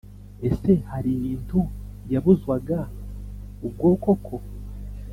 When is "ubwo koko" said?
3.65-4.35